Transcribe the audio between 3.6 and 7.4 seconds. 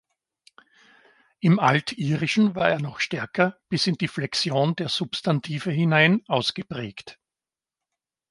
bis in die Flexion der Substantive hinein, ausgeprägt.